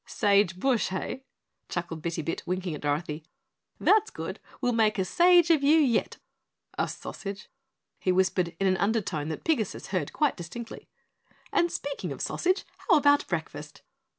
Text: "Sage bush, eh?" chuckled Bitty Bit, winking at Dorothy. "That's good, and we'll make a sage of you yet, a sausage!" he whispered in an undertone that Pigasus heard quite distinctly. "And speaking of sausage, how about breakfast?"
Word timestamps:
"Sage 0.07 0.59
bush, 0.59 0.91
eh?" 0.91 1.17
chuckled 1.69 2.01
Bitty 2.01 2.23
Bit, 2.23 2.41
winking 2.47 2.73
at 2.73 2.81
Dorothy. 2.81 3.23
"That's 3.79 4.09
good, 4.09 4.39
and 4.49 4.57
we'll 4.59 4.71
make 4.71 4.97
a 4.97 5.05
sage 5.05 5.51
of 5.51 5.61
you 5.61 5.77
yet, 5.77 6.17
a 6.75 6.87
sausage!" 6.87 7.49
he 7.99 8.11
whispered 8.11 8.55
in 8.59 8.65
an 8.65 8.77
undertone 8.77 9.29
that 9.29 9.43
Pigasus 9.43 9.89
heard 9.89 10.11
quite 10.11 10.35
distinctly. 10.35 10.87
"And 11.53 11.71
speaking 11.71 12.11
of 12.11 12.19
sausage, 12.19 12.65
how 12.87 12.97
about 12.97 13.27
breakfast?" 13.27 13.83